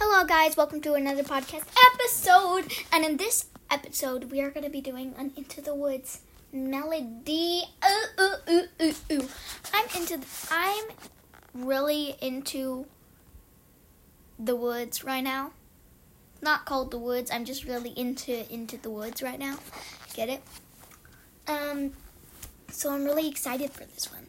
Hello, 0.00 0.24
guys. 0.24 0.56
Welcome 0.56 0.80
to 0.82 0.94
another 0.94 1.24
podcast 1.24 1.64
episode. 1.92 2.72
And 2.92 3.04
in 3.04 3.16
this 3.16 3.46
episode, 3.68 4.30
we 4.30 4.40
are 4.40 4.48
going 4.48 4.62
to 4.62 4.70
be 4.70 4.80
doing 4.80 5.12
an 5.18 5.32
Into 5.34 5.60
the 5.60 5.74
Woods 5.74 6.20
melody. 6.52 7.64
Ooh, 7.84 8.22
ooh, 8.22 8.34
ooh, 8.48 8.64
ooh, 8.80 8.94
ooh. 9.10 9.28
I'm 9.74 9.86
into. 9.96 10.18
The, 10.18 10.26
I'm 10.52 10.84
really 11.52 12.14
into 12.22 12.86
the 14.38 14.54
woods 14.54 15.02
right 15.02 15.24
now. 15.24 15.50
Not 16.40 16.64
called 16.64 16.92
the 16.92 16.98
woods. 16.98 17.32
I'm 17.32 17.44
just 17.44 17.64
really 17.64 17.90
into 17.90 18.48
into 18.54 18.76
the 18.76 18.90
woods 18.90 19.20
right 19.20 19.40
now. 19.40 19.58
Get 20.14 20.28
it? 20.28 20.42
Um. 21.48 21.90
So 22.70 22.92
I'm 22.92 23.02
really 23.02 23.26
excited 23.26 23.72
for 23.72 23.84
this 23.84 24.12
one. 24.12 24.28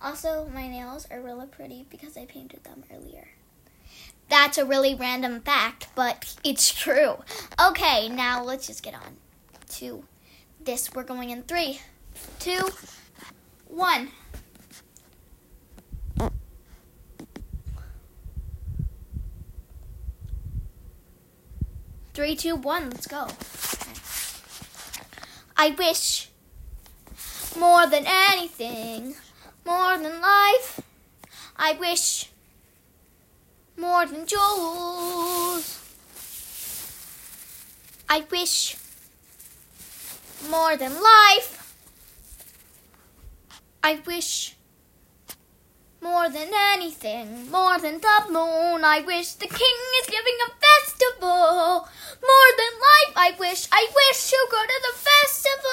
Also, 0.00 0.48
my 0.54 0.68
nails 0.68 1.04
are 1.10 1.20
really 1.20 1.48
pretty 1.48 1.84
because 1.90 2.16
I 2.16 2.26
painted 2.26 2.62
them 2.62 2.84
earlier. 2.94 3.26
That's 4.34 4.58
a 4.58 4.66
really 4.66 4.96
random 4.96 5.42
fact, 5.42 5.86
but 5.94 6.34
it's 6.42 6.74
true. 6.74 7.18
Okay, 7.68 8.08
now 8.08 8.42
let's 8.42 8.66
just 8.66 8.82
get 8.82 8.92
on 8.92 9.16
to 9.76 10.02
this. 10.60 10.92
We're 10.92 11.04
going 11.04 11.30
in 11.30 11.44
three, 11.44 11.80
two, 12.40 12.68
one. 13.68 14.08
Three, 22.12 22.34
two, 22.34 22.56
one, 22.56 22.90
let's 22.90 23.06
go. 23.06 23.28
I 25.56 25.76
wish 25.78 26.28
more 27.56 27.86
than 27.86 28.02
anything, 28.04 29.14
more 29.64 29.96
than 29.96 30.20
life. 30.20 30.80
I 31.56 31.74
wish 31.74 32.32
more 33.84 34.06
than 34.06 34.24
jewels. 34.24 35.78
I 38.08 38.24
wish 38.30 38.76
more 40.48 40.76
than 40.76 40.94
life. 40.94 41.50
I 43.82 44.00
wish 44.06 44.56
more 46.00 46.28
than 46.30 46.48
anything, 46.72 47.50
more 47.50 47.78
than 47.78 48.00
the 48.00 48.18
moon. 48.30 48.84
I 48.84 49.00
wish 49.00 49.32
the 49.34 49.48
king 49.48 49.78
is 50.00 50.06
giving 50.16 50.38
a 50.46 50.50
festival. 50.66 51.88
More 52.30 52.50
than 52.60 52.72
life, 52.90 53.12
I 53.26 53.30
wish, 53.38 53.68
I 53.70 53.86
wish 54.00 54.30
to 54.30 54.40
go 54.50 54.60
to 54.72 54.78
the 54.86 54.94
festival. 55.10 55.63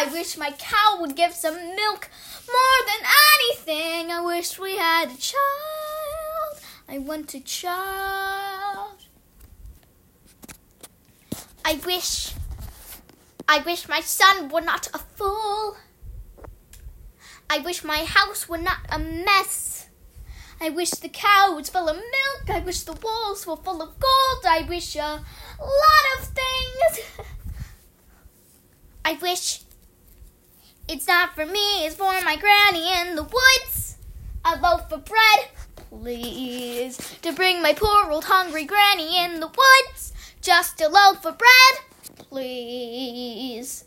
I 0.00 0.04
wish 0.12 0.38
my 0.38 0.52
cow 0.52 0.98
would 1.00 1.16
give 1.16 1.32
some 1.32 1.56
milk. 1.56 2.08
More 2.46 2.80
than 2.86 3.04
anything, 3.34 4.12
I 4.12 4.20
wish 4.24 4.56
we 4.56 4.76
had 4.76 5.10
a 5.10 5.16
child. 5.16 6.60
I 6.88 6.98
want 6.98 7.34
a 7.34 7.40
child. 7.40 8.98
I 11.64 11.80
wish, 11.84 12.32
I 13.48 13.58
wish 13.58 13.88
my 13.88 13.98
son 13.98 14.48
were 14.50 14.60
not 14.60 14.86
a 14.94 14.98
fool. 14.98 15.76
I 17.50 17.58
wish 17.58 17.82
my 17.82 18.04
house 18.04 18.48
were 18.48 18.56
not 18.56 18.78
a 18.90 19.00
mess. 19.00 19.88
I 20.60 20.70
wish 20.70 20.90
the 20.90 21.08
cow 21.08 21.56
was 21.56 21.70
full 21.70 21.88
of 21.88 21.96
milk. 21.96 22.50
I 22.50 22.60
wish 22.60 22.82
the 22.82 22.92
walls 22.92 23.48
were 23.48 23.56
full 23.56 23.82
of 23.82 23.98
gold. 23.98 24.44
I 24.48 24.64
wish 24.68 24.94
a 24.94 25.24
lot 25.58 26.04
of 26.20 26.28
things. 26.28 27.04
I 29.04 29.14
wish 29.14 29.62
it's 30.88 31.06
not 31.06 31.34
for 31.34 31.44
me, 31.44 31.84
it's 31.86 31.96
for 31.96 32.12
my 32.22 32.36
granny 32.36 33.00
in 33.00 33.14
the 33.14 33.22
woods. 33.22 33.96
A 34.44 34.56
loaf 34.60 34.90
of 34.90 35.04
bread, 35.04 35.48
please, 35.90 36.96
to 37.22 37.32
bring 37.32 37.60
my 37.62 37.74
poor 37.74 38.10
old 38.10 38.24
hungry 38.24 38.64
granny 38.64 39.22
in 39.22 39.40
the 39.40 39.48
woods. 39.48 40.12
Just 40.40 40.80
a 40.80 40.88
loaf 40.88 41.26
of 41.26 41.36
bread, 41.36 41.74
please. 42.16 43.84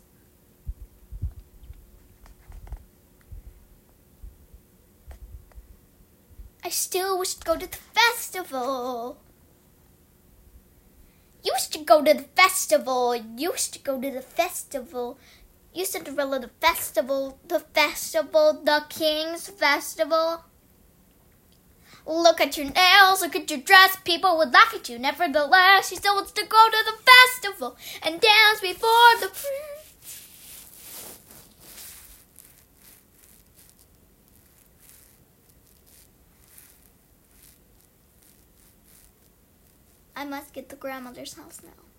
I 6.64 6.68
still 6.68 7.18
wish 7.18 7.34
to 7.34 7.44
go 7.44 7.56
to 7.56 7.66
the 7.66 7.76
festival. 7.76 9.18
Used 11.42 11.72
to 11.72 11.80
go 11.80 12.04
to 12.04 12.14
the 12.14 12.22
festival. 12.22 13.16
Used 13.16 13.72
to 13.72 13.80
go 13.80 14.00
to 14.00 14.10
the 14.10 14.22
festival. 14.22 15.18
You 15.74 15.86
Cinderella 15.86 16.38
the 16.38 16.50
festival, 16.60 17.38
the 17.48 17.60
festival, 17.60 18.60
the 18.62 18.84
King's 18.90 19.48
festival. 19.48 20.44
Look 22.04 22.40
at 22.40 22.58
your 22.58 22.70
nails, 22.70 23.22
look 23.22 23.36
at 23.36 23.50
your 23.50 23.60
dress, 23.60 23.96
people 24.04 24.36
would 24.36 24.52
laugh 24.52 24.74
at 24.74 24.88
you. 24.88 24.98
Nevertheless, 24.98 25.88
she 25.88 25.96
still 25.96 26.14
wants 26.16 26.32
to 26.32 26.44
go 26.44 26.68
to 26.68 26.84
the 26.84 26.98
festival 27.10 27.76
and 28.02 28.20
dance 28.20 28.60
before 28.60 29.16
the 29.20 29.28
prince. 29.28 29.82
I 40.14 40.24
must 40.24 40.52
get 40.52 40.68
the 40.68 40.76
grandmother's 40.76 41.34
house 41.34 41.60
now. 41.64 41.91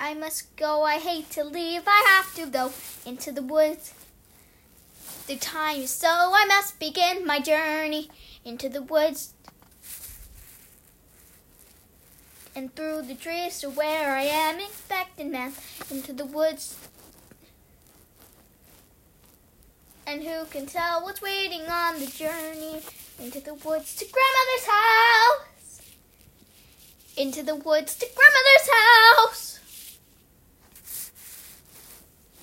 I 0.00 0.14
must 0.14 0.56
go, 0.56 0.82
I 0.82 0.96
hate 0.96 1.28
to 1.32 1.44
leave, 1.44 1.82
I 1.86 2.04
have 2.08 2.34
to 2.36 2.46
go 2.46 2.72
into 3.04 3.30
the 3.30 3.42
woods. 3.42 3.92
The 5.26 5.36
time 5.36 5.80
is 5.82 5.90
so, 5.90 6.08
I 6.08 6.46
must 6.48 6.80
begin 6.80 7.26
my 7.26 7.38
journey 7.38 8.10
into 8.42 8.70
the 8.70 8.80
woods. 8.80 9.34
And 12.56 12.74
through 12.74 13.02
the 13.02 13.14
trees 13.14 13.60
to 13.60 13.68
where 13.68 14.16
I 14.16 14.22
am 14.22 14.58
expecting 14.58 15.32
them. 15.32 15.52
into 15.90 16.12
the 16.12 16.24
woods. 16.24 16.76
And 20.06 20.22
who 20.22 20.44
can 20.46 20.66
tell 20.66 21.02
what's 21.02 21.22
waiting 21.22 21.62
on 21.62 22.00
the 22.00 22.06
journey 22.06 22.82
into 23.20 23.40
the 23.40 23.54
woods 23.54 23.94
to 23.96 24.06
grandmother's 24.06 24.66
house? 24.66 25.82
Into 27.16 27.42
the 27.42 27.54
woods 27.54 27.94
to 27.96 28.06
grandmother's 28.16 28.70
house. 28.72 29.50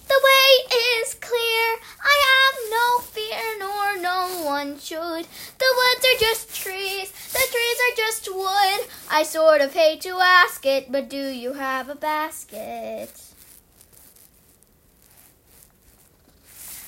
The 0.07 0.21
way 0.23 0.77
is 1.01 1.13
clear. 1.27 1.67
I 2.13 2.15
have 2.31 2.57
no 2.77 2.87
fear, 3.15 3.43
nor 3.59 3.85
no 4.01 4.45
one 4.45 4.79
should. 4.79 5.25
The 5.63 5.71
woods 5.79 6.03
are 6.09 6.19
just 6.19 6.55
trees, 6.55 7.11
the 7.35 7.45
trees 7.53 7.79
are 7.85 7.95
just 7.97 8.33
wood. 8.33 8.79
I 9.11 9.23
sort 9.23 9.61
of 9.61 9.73
hate 9.73 10.01
to 10.01 10.19
ask 10.19 10.65
it, 10.65 10.91
but 10.91 11.09
do 11.09 11.27
you 11.27 11.53
have 11.53 11.89
a 11.89 11.95
basket? 11.95 13.11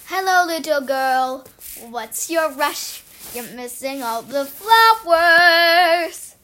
Hello, 0.05 0.45
little 0.45 0.81
girl. 0.81 1.45
What's 1.89 2.29
your 2.29 2.51
rush? 2.51 3.03
You're 3.33 3.51
missing 3.55 4.01
all 4.01 4.21
the 4.21 4.45
flowers. 4.45 6.35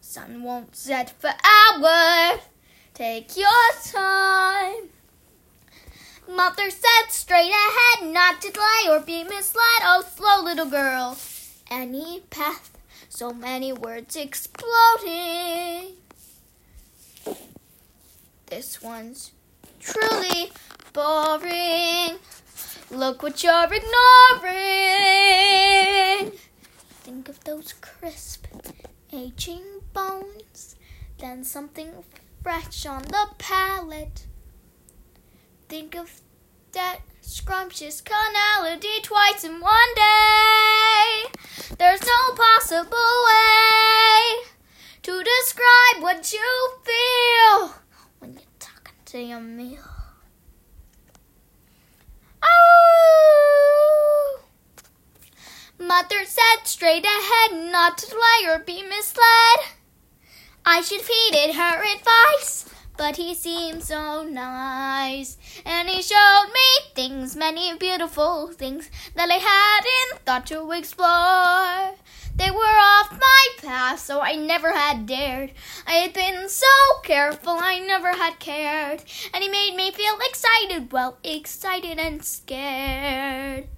Sun 0.00 0.42
won't 0.42 0.74
set 0.74 1.10
for 1.20 1.30
hours. 1.30 2.40
Take 2.94 3.36
your 3.36 3.64
time. 3.84 4.95
Mother 6.28 6.70
said 6.70 7.10
straight 7.10 7.52
ahead, 7.52 8.12
not 8.12 8.42
to 8.42 8.50
delay 8.50 8.88
or 8.88 9.00
be 9.00 9.22
misled. 9.22 9.82
Oh, 9.82 10.02
slow 10.14 10.42
little 10.42 10.66
girl. 10.66 11.16
Any 11.70 12.22
path, 12.30 12.76
so 13.08 13.32
many 13.32 13.72
words 13.72 14.16
exploding. 14.16 15.96
This 18.46 18.82
one's 18.82 19.32
truly 19.80 20.50
boring. 20.92 22.18
Look 22.90 23.22
what 23.22 23.42
you're 23.42 23.68
ignoring. 23.72 24.52
Think 27.02 27.28
of 27.28 27.42
those 27.44 27.72
crisp, 27.74 28.46
aging 29.12 29.64
bones, 29.92 30.76
then 31.18 31.44
something 31.44 32.04
fresh 32.42 32.86
on 32.86 33.02
the 33.02 33.28
palate. 33.38 34.26
Think 35.68 35.96
of 35.96 36.20
that 36.72 37.00
scrumptious 37.20 38.00
carnality 38.00 39.00
twice 39.02 39.42
in 39.42 39.60
one 39.60 39.94
day. 39.96 41.24
There's 41.76 42.02
no 42.02 42.34
possible 42.36 43.24
way 43.26 44.44
to 45.02 45.24
describe 45.24 46.02
what 46.02 46.32
you 46.32 46.70
feel 46.84 47.74
when 48.20 48.34
you're 48.34 48.42
talking 48.60 48.94
to 49.06 49.20
your 49.20 49.40
meal. 49.40 49.82
Oh! 52.40 54.40
Mother 55.80 56.24
said 56.24 56.64
straight 56.64 57.04
ahead, 57.04 57.72
not 57.72 57.98
to 57.98 58.14
lie 58.14 58.46
or 58.48 58.60
be 58.60 58.84
misled. 58.84 59.74
I 60.64 60.80
should 60.80 61.00
heeded 61.00 61.56
her 61.56 61.82
advice 61.82 62.66
but 62.96 63.16
he 63.16 63.34
seemed 63.34 63.82
so 63.82 64.24
nice. 64.24 65.36
And 65.64 65.88
he 65.88 66.02
showed 66.02 66.46
me 66.52 66.92
things, 66.94 67.36
many 67.36 67.76
beautiful 67.76 68.48
things 68.48 68.90
that 69.14 69.30
I 69.30 69.34
hadn't 69.34 70.24
thought 70.24 70.46
to 70.46 70.72
explore. 70.72 71.94
They 72.36 72.50
were 72.50 72.78
off 72.78 73.12
my 73.12 73.46
path, 73.58 74.00
so 74.00 74.20
I 74.20 74.34
never 74.36 74.72
had 74.72 75.06
dared. 75.06 75.52
I 75.86 75.94
had 75.94 76.12
been 76.12 76.48
so 76.48 76.66
careful, 77.02 77.56
I 77.58 77.78
never 77.78 78.12
had 78.12 78.38
cared. 78.38 79.02
And 79.32 79.42
he 79.42 79.48
made 79.48 79.74
me 79.74 79.90
feel 79.90 80.18
excited, 80.20 80.92
well, 80.92 81.18
excited 81.24 81.98
and 81.98 82.22
scared. 82.22 83.68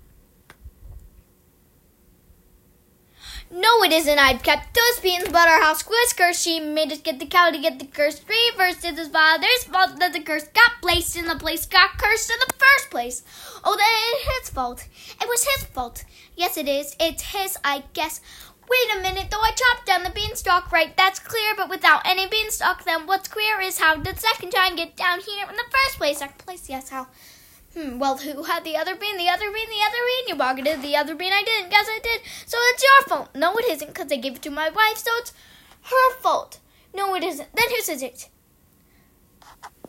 No, 3.51 3.78
it 3.89 3.95
isn't. 3.95 4.19
I've 4.19 4.43
kept 4.43 4.75
those 4.75 5.01
beans, 5.01 5.25
but 5.33 5.49
our 5.49 5.63
house 5.63 5.83
whiskers. 5.83 6.43
She 6.43 6.61
made 6.61 6.93
us 6.93 7.01
get 7.01 7.19
the 7.19 7.27
cow 7.27 7.51
to 7.51 7.59
get 7.59 7.79
the 7.79 7.87
curse. 7.87 8.21
Reversed 8.29 8.85
it 8.85 8.99
his 8.99 9.09
father's 9.09 9.65
fault 9.65 9.99
that 9.99 10.13
the 10.13 10.21
curse 10.21 10.45
got 10.49 10.83
placed 10.83 11.17
in 11.17 11.27
the 11.27 11.37
place 11.37 11.65
got 11.65 11.97
cursed 11.97 12.31
in 12.31 12.37
the 12.47 12.53
first 12.53 12.91
place. 12.91 13.23
Oh, 13.65 13.77
that 13.77 13.93
it's 14.13 14.49
his 14.49 14.51
fault. 14.51 14.87
It 15.21 15.29
was 15.29 15.45
his 15.45 15.65
fault. 15.69 16.05
Yes, 16.37 16.59
it 16.59 16.69
is. 16.69 16.97
It's 17.01 17.33
his, 17.33 17.57
I 17.65 17.85
guess. 17.95 18.21
Wait 18.69 18.99
a 18.99 19.01
minute, 19.01 19.31
though 19.31 19.41
I 19.41 19.53
chopped 19.53 19.87
down 19.87 20.03
the 20.03 20.11
beanstalk, 20.11 20.71
right? 20.71 20.95
That's 20.95 21.19
clear, 21.19 21.55
but 21.57 21.71
without 21.71 22.03
any 22.05 22.27
beanstalk, 22.27 22.85
then 22.85 23.07
what's 23.07 23.29
queer 23.29 23.59
is 23.59 23.79
how 23.79 23.97
did 23.97 24.19
second 24.19 24.53
giant 24.53 24.77
get 24.77 24.97
down 24.97 25.21
here 25.21 25.47
in 25.49 25.57
the 25.57 25.65
first 25.71 25.97
place? 25.97 26.19
Second 26.19 26.45
place, 26.45 26.69
yes, 26.69 26.91
how? 26.91 27.07
Hmm, 27.75 27.99
well, 27.99 28.17
who 28.17 28.45
had 28.45 28.65
the 28.65 28.77
other 28.77 28.97
bean? 28.97 29.17
The 29.19 29.29
other 29.29 29.51
bean, 29.53 29.69
the 29.69 29.83
other 29.87 30.03
bean. 30.07 30.29
You 30.29 30.37
pocketed 30.37 30.83
the 30.83 30.97
other 30.97 31.15
bean. 31.15 31.33
I 31.33 31.43
didn't. 31.43 31.71
Guess 31.71 31.87
I 31.89 31.99
did. 32.03 32.23
So 32.47 32.57
it's 32.61 32.83
your 32.83 33.03
fault. 33.09 33.29
No, 33.35 33.57
it 33.57 33.67
isn't, 33.69 33.89
because 33.89 34.11
I 34.11 34.17
gave 34.17 34.37
it 34.37 34.43
to 34.43 34.51
my 34.51 34.69
wife, 34.71 34.97
so 34.99 35.11
it's 35.17 35.33
her 35.83 36.15
fault. 36.21 36.61
No, 36.95 37.15
it 37.15 37.23
isn't. 37.23 37.55
Then 37.55 37.71
whose 37.71 37.89
is 37.89 38.03
it? 38.03 38.29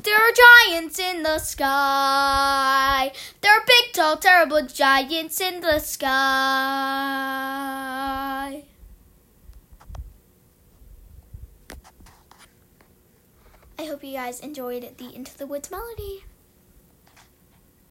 There 0.04 0.16
are 0.16 0.32
giants 0.32 0.98
in 0.98 1.24
the 1.24 1.40
sky. 1.40 3.12
There 3.42 3.54
are 3.54 3.64
big, 3.66 3.92
tall, 3.94 4.18
terrible 4.18 4.62
giants 4.66 5.42
in 5.42 5.60
the 5.60 5.80
sky. 5.80 6.10
I 13.78 13.86
hope 13.86 14.04
you 14.04 14.14
guys 14.14 14.40
enjoyed 14.40 14.98
the 14.98 15.14
Into 15.14 15.38
the 15.38 15.48
Woods 15.48 15.70
melody. 15.70 16.24